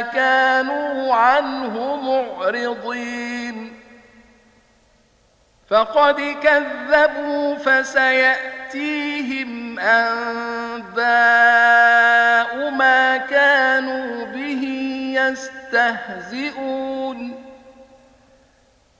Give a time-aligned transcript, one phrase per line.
[0.00, 3.72] كانوا عنه معرضين.
[5.68, 11.00] فقد كذبوا فسيأتيهم أنباء
[12.70, 14.64] ما كانوا به
[15.18, 16.72] يستهزئون.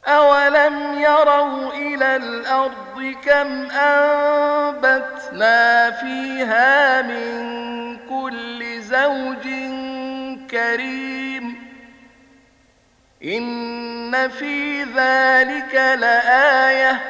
[0.07, 5.11] أولم يروا إلى الأرض كم أنبتنا
[5.91, 7.43] فيها من
[8.09, 9.47] كل زوج
[10.53, 11.73] كريم.
[13.25, 17.03] إن في ذلك لآية.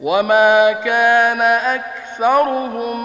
[0.00, 2.98] وما كان أكثرهم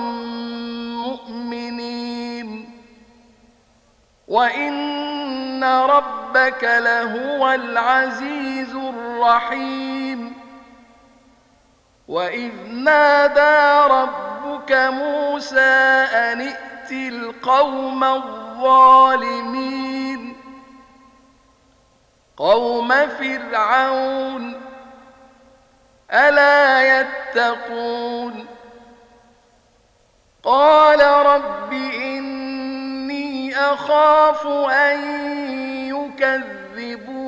[1.08, 2.82] مؤمنين.
[4.28, 10.34] وإن ربك لهو العزيز الرحيم.
[12.08, 15.60] وإذ نادى ربك موسى
[16.14, 18.04] أن ائت القوم
[18.62, 20.38] الظالمين.
[22.38, 24.62] قوم فرعون
[26.12, 28.46] ألا يتقون.
[30.44, 35.00] قال رب إني أخاف أن
[35.88, 37.21] يكذبون.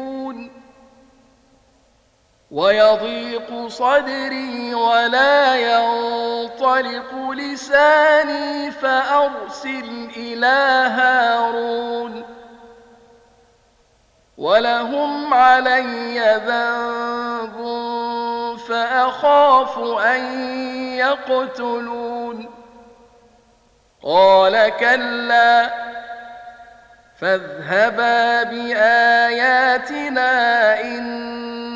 [2.53, 12.24] ويضيق صدري ولا ينطلق لساني فأرسل إلى هارون
[14.38, 17.58] ولهم علي ذنب
[18.69, 20.50] فأخاف أن
[20.97, 22.50] يقتلون
[24.03, 25.69] قال كلا
[27.19, 29.94] فاذهبا بآياتنا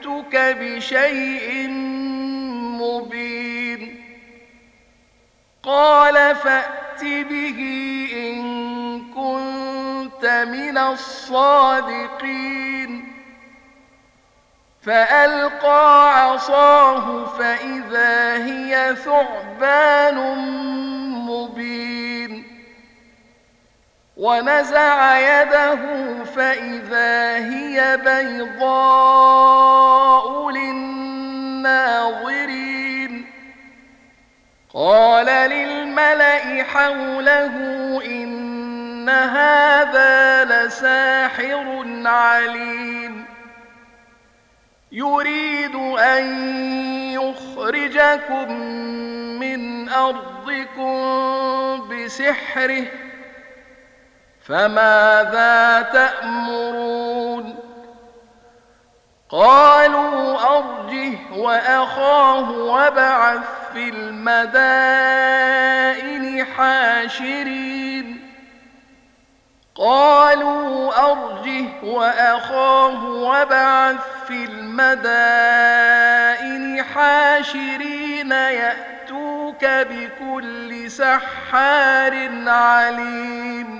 [0.00, 1.68] جئتك بشيء
[2.80, 4.04] مبين.
[5.62, 7.58] قال فأت به
[8.14, 8.40] إن
[9.14, 12.40] كنت من الصادقين.
[14.82, 20.18] فألقى عصاه فإذا هي ثعبان
[24.20, 25.76] ونزع يده
[26.24, 29.50] فإذا هي بيضاء
[30.50, 31.70] للناظرين.
[34.74, 37.54] قال للملأ حوله
[38.04, 43.24] إن هذا لساحر عليم.
[44.92, 46.24] يريد أن
[47.12, 48.52] يخرجكم
[49.40, 50.90] من أرضكم
[51.88, 53.09] بسحره
[54.46, 57.56] فماذا تأمرون؟
[59.30, 65.30] قالوا أرجه وأخاه وابعث في المدائن
[66.44, 68.30] حاشرين.
[69.74, 75.70] قالوا أرجه وأخاه وابعث في المدائن
[76.94, 83.79] حاشرين يأتوك بكل سحار عليم.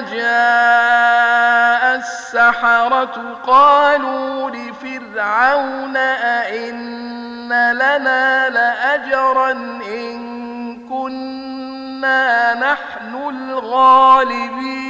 [0.00, 14.84] جاء السحرة قالوا لفرعون أئن لنا لأجرا إن كنا نحن الغالبين.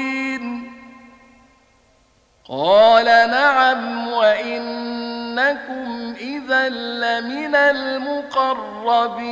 [2.48, 9.24] قال نعم وإنكم إذا لمن المقربين.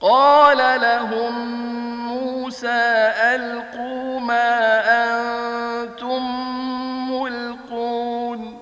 [0.00, 1.60] قال لهم
[2.08, 6.22] موسى ألقوا ما أنتم
[7.12, 8.60] ملقون.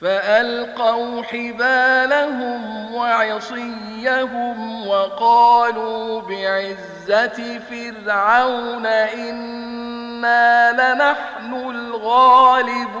[0.00, 13.00] فألقوا حبالهم وعصيهم وقالوا بعزة فرعون إنا لنحن الغالبون.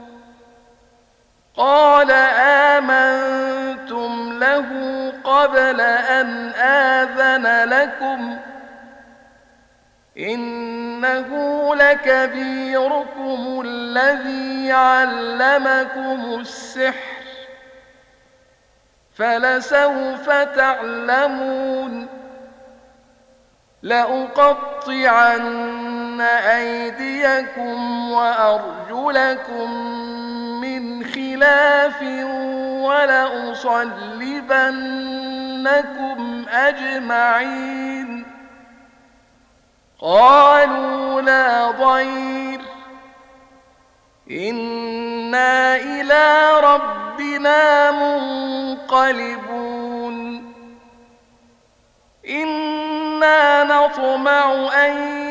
[1.61, 2.11] قال
[2.81, 4.67] آمنتم له
[5.23, 8.37] قبل أن آذن لكم
[10.17, 11.29] إنه
[11.75, 17.21] لكبيركم الذي علمكم السحر
[19.15, 22.07] فلسوف تعلمون
[23.81, 25.41] لأقطعن
[26.21, 29.71] أيديكم وأرجلكم
[30.61, 31.30] من خلاف
[33.61, 34.09] ولأصلبنكم
[36.49, 38.25] أجمعين
[39.99, 42.61] قالوا لا ضير
[44.31, 49.41] إنا إلى ربنا منقلبون
[52.29, 54.53] إنا نطمع
[54.85, 55.30] أن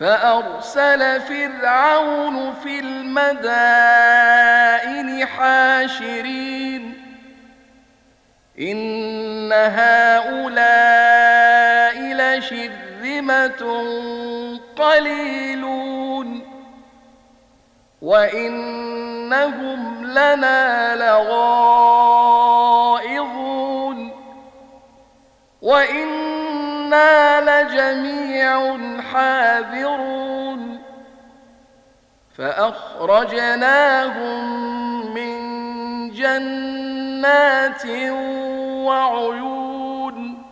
[0.00, 3.26] فأرسل فرعون في المدائن
[5.26, 6.94] حاشرين.
[8.60, 10.54] إن هؤلاء
[12.14, 13.84] لشرذمة
[14.76, 16.42] قليلون.
[18.02, 21.30] وإنهم لنا لغائظون.
[26.90, 28.76] وإنا لجميع
[29.12, 30.82] حاذرون
[32.36, 33.60] فأخرجناهم
[35.14, 35.40] من
[36.10, 37.86] جنات
[38.86, 40.42] وعيون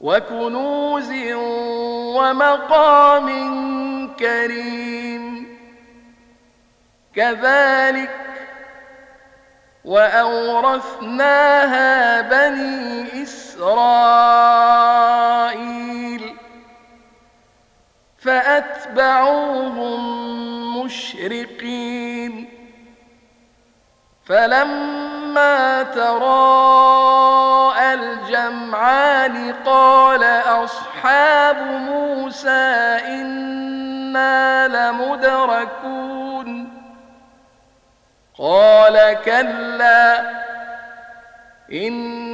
[0.00, 1.12] وكنوز
[2.16, 3.28] ومقام
[4.16, 5.58] كريم
[7.16, 8.10] كذلك
[9.84, 11.40] وأورثناها
[12.20, 13.43] بني إسرائيل
[18.24, 20.00] فأتبعوهم
[20.84, 22.48] مشرقين
[24.26, 26.74] فلما تراءى
[27.94, 30.24] الجمعان قال
[30.64, 36.24] أصحاب موسى إنا لمدركون
[38.38, 40.20] قال كلا
[41.72, 42.33] إن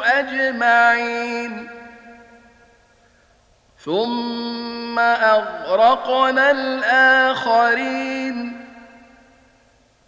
[0.03, 1.69] أجمعين.
[3.86, 7.98] ثم أغرقنا الآخرين.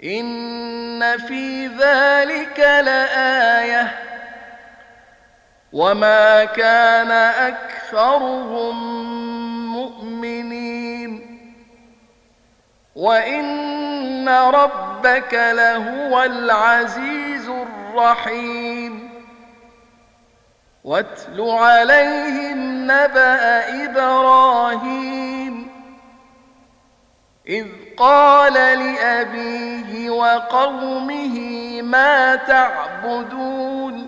[0.04, 4.00] إن في ذلك لآية.
[5.74, 7.12] وما كان
[7.52, 8.76] أكثرهم
[9.74, 11.40] مؤمنين.
[12.96, 13.89] وإن
[14.28, 19.10] ربك لهو العزيز الرحيم
[20.84, 25.70] واتل عليهم نبأ إبراهيم
[27.48, 31.38] إذ قال لأبيه وقومه
[31.82, 34.08] ما تعبدون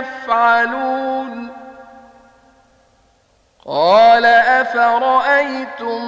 [0.00, 1.48] كذلك يفعلون
[3.66, 6.04] قال أفرأيتم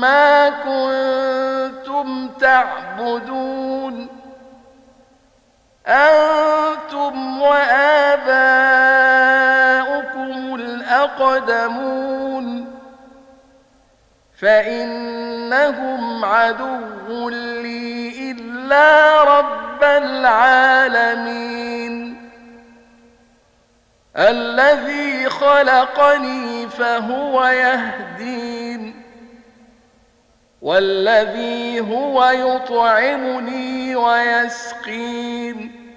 [0.00, 4.08] ما كنتم تعبدون
[5.86, 8.34] أنتم وآباؤكم
[10.54, 11.94] الأقدمون
[14.40, 21.64] فإنهم عدو لي إلا رب العالمين
[24.16, 29.02] الذي خلقني فهو يهدين
[30.62, 35.90] والذي هو يطعمني ويسقين.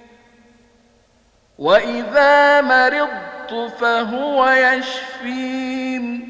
[1.57, 6.29] وإذا مرضت فهو يشفين.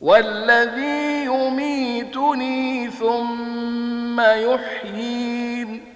[0.00, 5.95] والذي يميتني ثم يحيين.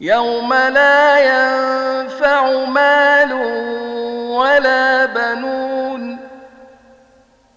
[0.00, 3.32] يوم لا ينفع مال
[4.30, 6.18] ولا بنون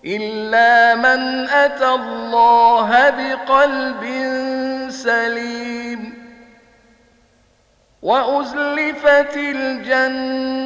[0.05, 4.03] إلا من أتى الله بقلب
[4.89, 6.23] سليم
[8.01, 10.61] وأزلفت الجنة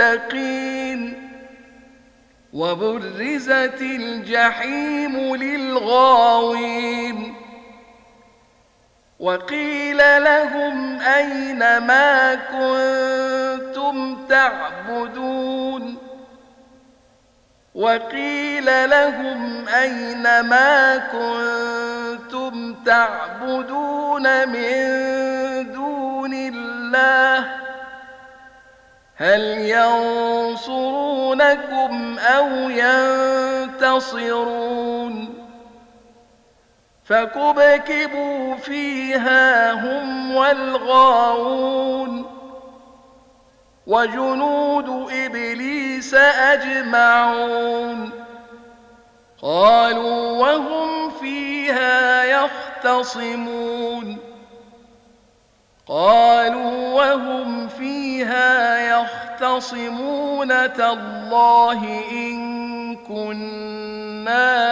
[0.00, 0.52] للمتقين
[2.52, 7.34] وبرزت الجحيم للغاوين
[9.22, 15.96] وقيل لهم أين ما كنتم تعبدون؟
[17.74, 24.82] وقيل لهم أين ما كنتم تعبدون من
[25.72, 27.48] دون الله؟
[29.16, 29.40] هل
[30.58, 30.98] ينصرونكم
[32.18, 32.48] أو
[33.70, 35.41] ينتصرون؟
[37.04, 42.32] فكبكبوا فيها هم والغاوون
[43.86, 48.10] وجنود إبليس أجمعون
[49.42, 54.18] قالوا وهم فيها يختصمون
[55.86, 64.71] قالوا وهم فيها يختصمون تالله إن كنا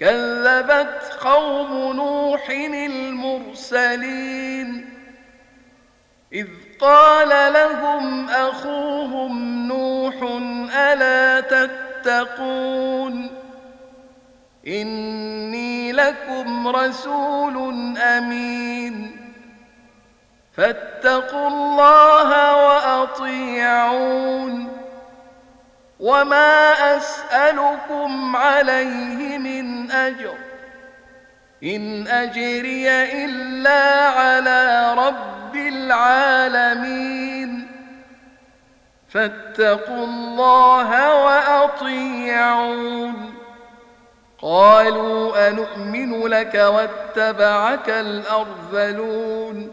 [0.00, 2.50] كذبت قوم نوح
[3.30, 4.90] المرسلين
[6.32, 6.46] إذ
[6.80, 10.14] قال لهم أخوهم نوح
[10.76, 13.30] ألا تتقون
[14.66, 17.56] إني لكم رسول
[17.98, 19.16] أمين
[20.52, 24.77] فاتقوا الله وأطيعون
[26.00, 30.34] وما أسألكم عليه من أجر
[31.64, 32.90] إن أجري
[33.24, 37.18] إلا على رب العالمين
[39.08, 42.98] فاتقوا الله وأطيعون
[44.42, 49.72] قالوا أنؤمن لك واتبعك الأرذلون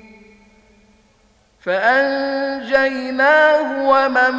[1.61, 4.33] فأنجيناه ومن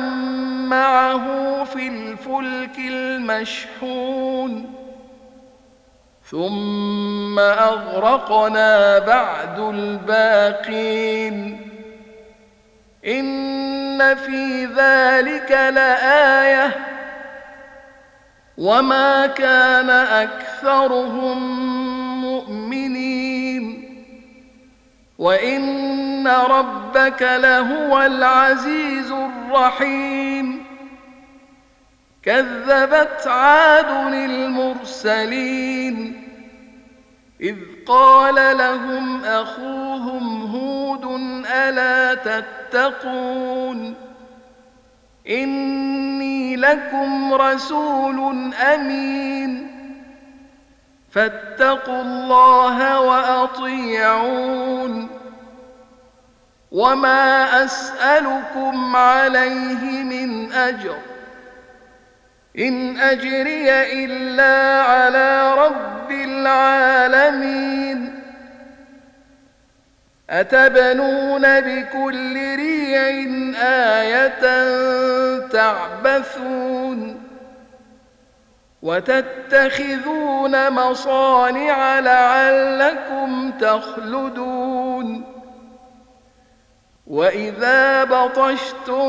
[0.68, 1.24] معه
[1.64, 4.72] في الفلك المشحون
[6.30, 11.60] ثم أغرقنا بعد الباقين
[13.06, 16.70] إن في ذلك لآية
[18.58, 21.38] وما كان أكثرهم
[22.24, 23.11] مؤمنين
[25.22, 30.64] وإن ربك لهو العزيز الرحيم
[32.22, 35.48] كذبت عاد المرسلين
[37.40, 37.56] إذ
[37.86, 41.04] قال لهم أخوهم هود
[41.54, 43.94] ألا تتقون
[45.28, 49.71] إني لكم رسول أمين
[51.12, 55.08] فاتقوا الله وأطيعون.
[56.72, 60.96] وما أسألكم عليه من أجر.
[62.58, 63.70] إن أجري
[64.04, 68.22] إلا على رب العالمين.
[70.30, 73.26] أتبنون بكل ريع
[73.62, 74.40] آية
[75.38, 77.21] تعبثون.
[78.82, 85.24] وتتخذون مصانع لعلكم تخلدون.
[87.06, 89.04] وإذا بطشتم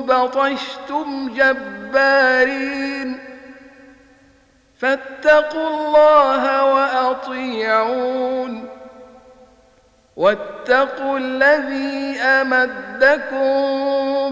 [0.00, 3.18] بطشتم جبارين.
[4.78, 8.68] فاتقوا الله وأطيعون.
[10.16, 13.58] واتقوا الذي أمدكم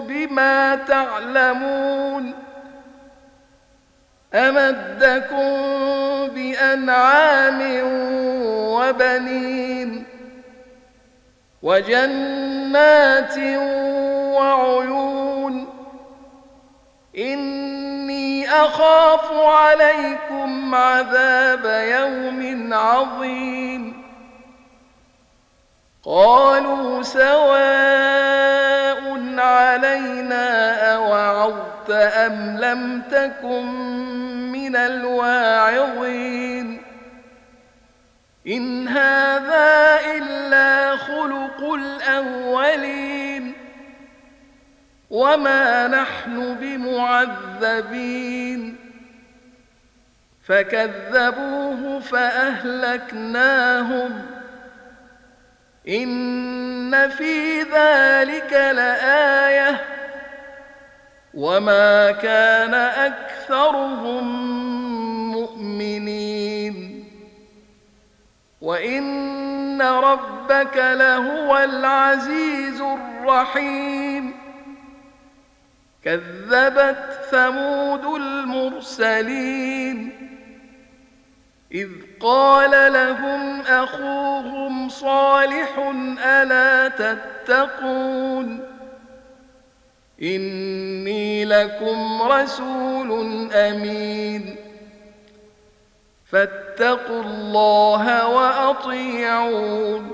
[0.07, 2.46] بما تعلمون.
[4.37, 5.53] أمدكم
[6.35, 7.61] بأنعام
[8.77, 10.05] وبنين
[11.63, 13.39] وجنات
[14.37, 15.67] وعيون
[17.19, 24.03] إني أخاف عليكم عذاب يوم عظيم
[26.05, 28.86] قالوا سواء
[29.47, 33.67] علينا أوعظت أم لم تكن
[34.53, 36.47] من الواعظين
[38.47, 43.53] إن هذا إلا خلق الأولين
[45.11, 48.17] وما نحن بمعذبين
[50.45, 53.47] فكذبوه فأهلكناهم
[55.89, 59.81] إن في ذلك لآية
[61.35, 64.25] وما كان أكثرهم
[65.33, 67.05] مؤمنين
[68.61, 74.35] وإن ربك لهو العزيز الرحيم
[76.05, 80.26] كذبت ثمود المرسلين
[81.73, 81.89] إذ
[82.21, 85.93] قال لهم أخوهم صالح
[86.25, 88.61] ألا تتقون؟
[90.23, 93.13] إني لكم رسول
[93.53, 94.57] أمين.
[96.33, 100.11] فاتقوا الله وأطيعون.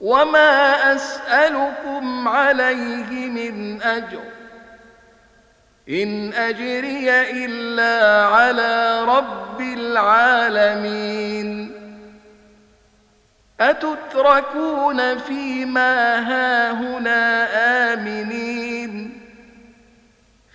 [0.00, 4.37] وما أسألكم عليه من أجر.
[5.88, 7.10] إن أجري
[7.44, 11.72] إلا على رب العالمين.
[13.60, 17.48] أتتركون فيما هاهنا
[17.92, 19.20] آمنين؟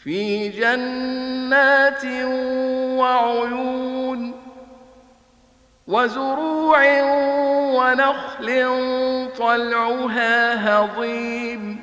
[0.04, 2.06] في جنات
[3.00, 4.34] وعيون
[5.88, 7.02] وزروع
[7.74, 8.48] ونخل
[9.38, 11.83] طلعها هضيم.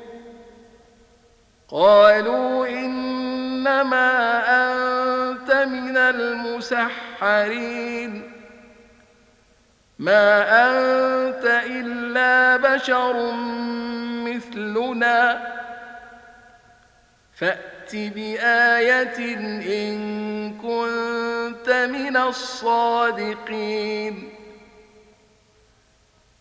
[1.71, 4.09] قالوا إنما
[4.49, 7.11] أنت من المسحرين.
[9.99, 13.33] ما أنت إلا بشر
[14.25, 15.47] مثلنا.
[17.35, 19.35] فأت بآية
[19.83, 19.97] إن
[20.57, 24.29] كنت من الصادقين.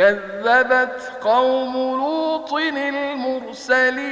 [0.00, 4.02] كذبت قوم لوط المرسلين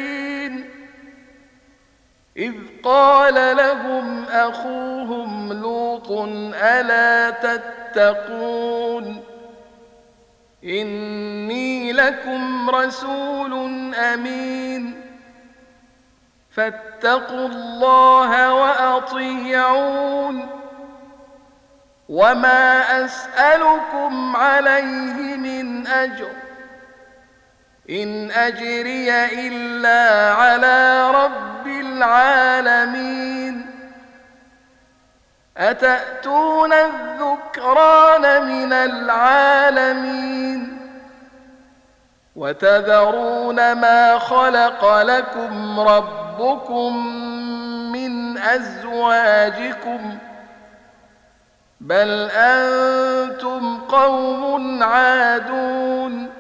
[2.37, 6.11] إذ قال لهم أخوهم لوط
[6.55, 9.25] ألا تتقون
[10.65, 13.53] إني لكم رسول
[13.95, 15.01] أمين
[16.51, 20.49] فاتقوا الله وأطيعون
[22.09, 25.58] وما أسألكم عليه من
[25.89, 26.31] أجر.
[27.91, 29.11] إن أجري
[29.49, 33.67] إلا على رب العالمين.
[35.57, 40.79] أتأتون الذكران من العالمين؟
[42.39, 46.97] وتذرون ما خلق لكم ربكم
[47.93, 50.19] من أزواجكم
[51.81, 56.31] بل أنتم قوم عادون.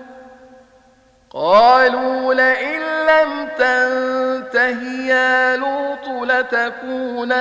[1.30, 7.38] قالوا لئن لم تنته يا لوط لتكونن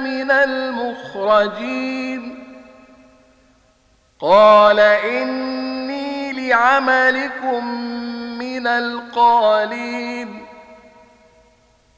[0.00, 2.20] من المخرجين.
[4.20, 7.64] قال إني لعملكم
[8.38, 10.46] من القالين.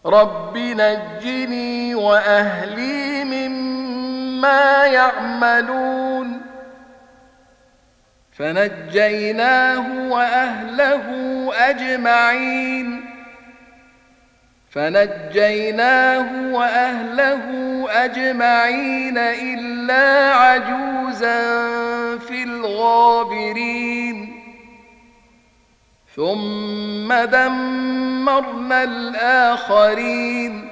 [0.06, 4.01] رب نجني وأهلي مما
[4.86, 6.40] يعملون.
[8.38, 11.06] فنجيناه وأهله
[11.54, 13.10] أجمعين.
[14.70, 17.42] فنجيناه وأهله
[17.90, 21.38] أجمعين إلا عجوزا
[22.18, 24.42] في الغابرين.
[26.16, 30.71] ثم دمرنا الآخرين.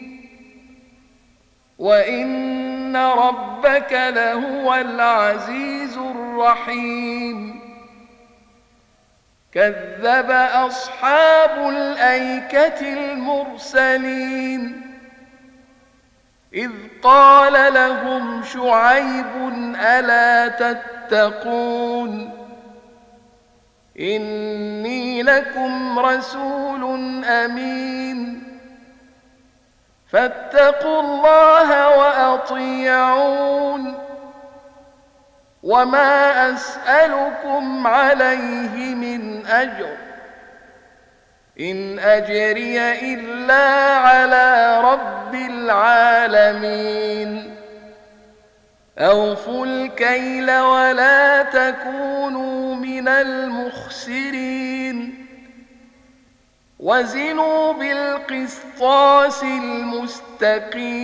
[1.81, 7.61] وان ربك لهو العزيز الرحيم
[9.51, 14.81] كذب أصحاب الأيكة المرسلين
[16.53, 16.71] إذ
[17.03, 22.29] قال لهم شعيب ألا تتقون
[23.99, 26.83] إني لكم رسول
[27.25, 28.50] أمين
[30.11, 33.97] فاتقوا الله وأطيعون.
[35.63, 39.97] وما أسألكم عليه من أجر.
[41.59, 47.01] إن أجري إلا على رب العالمين.
[48.99, 55.20] أوفوا الكيل ولا تكونوا من المخسرين.
[56.81, 61.01] وزنوا بالقسطاس المستقيم.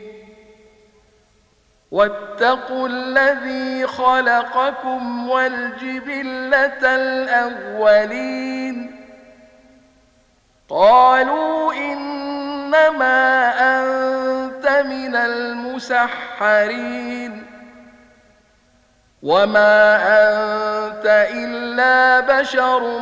[1.91, 9.00] واتقوا الذي خلقكم والجبلة الأولين.
[15.81, 17.45] المسحرين
[19.23, 22.99] وما أنت إلا بشر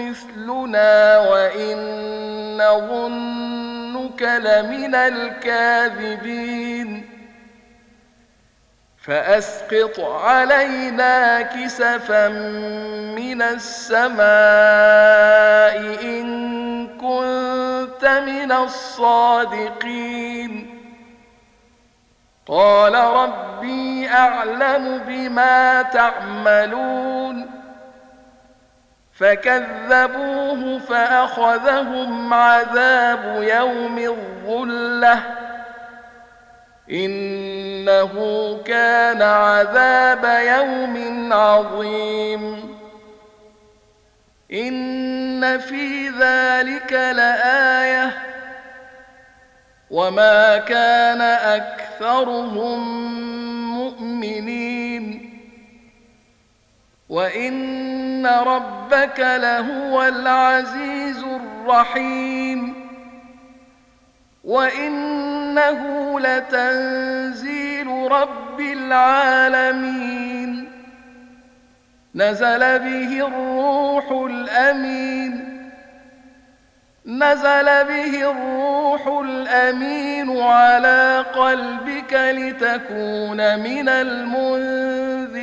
[0.00, 1.78] مثلنا وإن
[2.56, 6.68] نظنك لمن الكاذبين.
[9.04, 12.28] فأسقط علينا كسفا
[13.18, 14.18] من السماء
[16.02, 16.28] إن
[16.98, 19.98] كنت من الصادقين.
[22.48, 27.50] قال ربي أعلم بما تعملون.
[29.18, 35.20] فكذبوه فأخذهم عذاب يوم الظلة.
[36.90, 38.12] إنه
[38.66, 42.78] كان عذاب يوم عظيم.
[44.52, 48.37] إن في ذلك لآية
[49.90, 52.80] وما كان أكثرهم
[53.78, 55.30] مؤمنين
[57.08, 62.74] وإن ربك لهو العزيز الرحيم
[64.44, 70.18] وإنه لتنزيل رب العالمين
[72.14, 75.47] نزل به الروح الأمين
[77.08, 85.38] نزل به الروح الأمين على قلبك لتكون من المنذرين.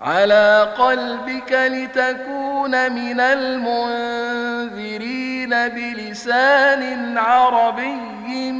[0.00, 8.52] على قلبك لتكون من المنذرين بلسان عربي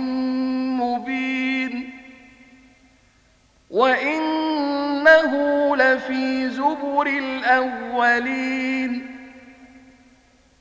[0.83, 1.91] مبين.
[3.71, 5.33] وإنه
[5.77, 9.14] لفي زبر الأولين.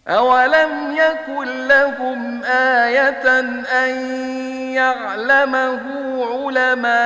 [0.07, 3.39] أولم يكن لهم آية
[3.83, 3.89] أن
[4.73, 5.81] يعلمه
[6.33, 6.97] علماء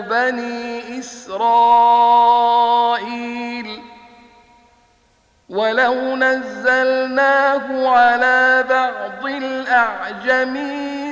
[0.00, 2.26] بني إسرائيل
[5.48, 11.05] ولو نزلناه على بعض الأعجمين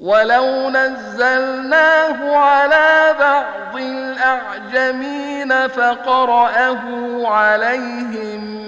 [0.00, 6.80] ولو نزلناه على بعض الأعجمين فقرأه
[7.28, 8.60] عليهم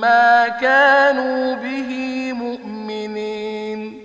[0.00, 4.02] ما كانوا به مؤمنين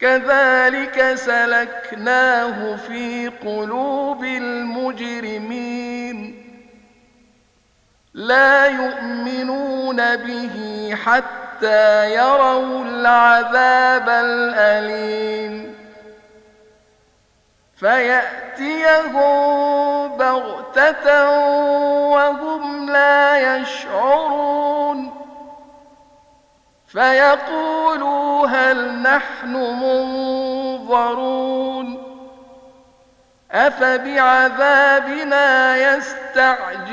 [0.00, 5.72] كذلك سلكناه في قلوب المجرمين
[8.14, 15.74] لا يؤمنون به حتى حتى يروا العذاب الأليم.
[17.76, 19.12] فيأتيهم
[20.16, 21.30] بغتة
[22.10, 25.14] وهم لا يشعرون.
[26.86, 29.52] فيقولوا هل نحن
[30.72, 31.22] منظرون.
[33.52, 34.96] أفبعذابنا
[35.76, 36.92] يستعجلون.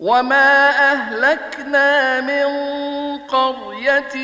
[0.00, 2.46] وما أهلكنا من
[3.18, 4.14] قرية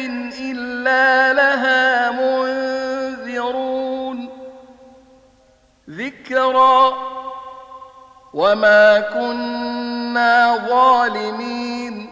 [0.40, 4.28] إلا لها منذرون
[5.90, 6.94] ذكرى
[8.34, 12.10] وما كنا ظالمين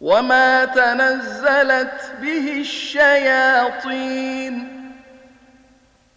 [0.00, 4.73] وما تنزلت به الشياطين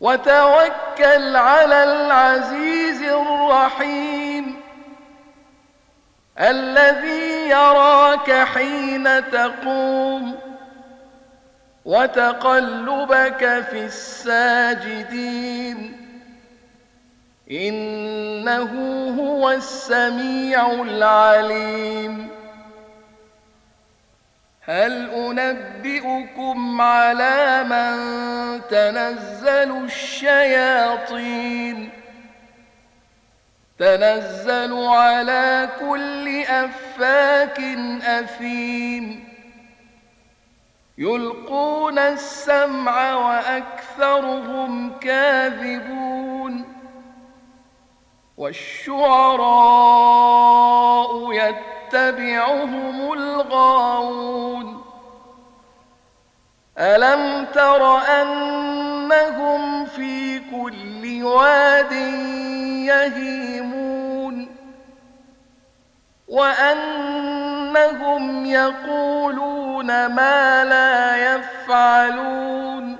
[0.00, 4.60] وتوكل على العزيز الرحيم
[6.38, 10.38] الذي يراك حين تقوم
[11.84, 15.36] وتقلبك في الساجدين
[17.50, 18.70] إنه
[19.20, 22.39] هو السميع العليم
[24.70, 27.96] هل أنبئكم على من
[28.70, 31.90] تنزل الشياطين؟
[33.78, 37.60] تنزل على كل أفاك
[38.02, 39.28] أثيم.
[40.98, 46.79] يلقون السمع وأكثرهم كاذبون.
[48.40, 49.52] والشعراء
[51.32, 54.84] يتبعهم الغاوون.
[56.78, 61.92] ألم تر أنهم في كل واد
[62.88, 64.48] يهيمون؟
[66.28, 66.86] وأنهم
[68.46, 72.99] يقولون ما لا يفعلون.